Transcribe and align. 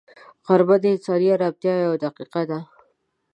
غرمه 0.45 0.77
د 0.81 0.85
انساني 0.93 1.27
ارامتیا 1.35 1.73
یوه 1.83 1.95
دقیقه 2.05 2.41
ده 2.49 2.59